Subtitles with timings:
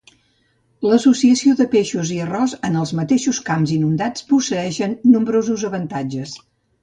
[0.91, 4.79] L'associació de peixos i arròs en els mateixos camps inundats posseeix
[5.17, 6.35] nombrosos avantatges.